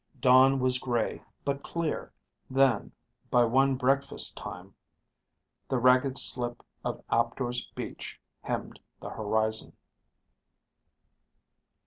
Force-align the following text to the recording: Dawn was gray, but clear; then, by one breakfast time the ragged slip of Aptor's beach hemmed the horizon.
Dawn 0.19 0.57
was 0.57 0.79
gray, 0.79 1.21
but 1.45 1.61
clear; 1.61 2.11
then, 2.49 2.91
by 3.29 3.43
one 3.45 3.75
breakfast 3.75 4.35
time 4.35 4.73
the 5.69 5.77
ragged 5.77 6.17
slip 6.17 6.63
of 6.83 7.03
Aptor's 7.11 7.65
beach 7.75 8.19
hemmed 8.41 8.79
the 8.99 9.09
horizon. 9.11 9.73